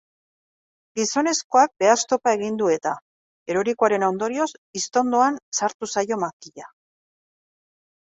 Gizonezkoak 0.99 1.73
behaztopa 1.83 2.33
egin 2.39 2.57
du 2.63 2.71
eta, 2.77 2.95
erorikoaren 3.55 4.09
ondorioz, 4.11 4.51
iztondoan 4.83 5.41
sartu 5.63 5.95
zaio 5.97 6.23
makila. 6.29 6.71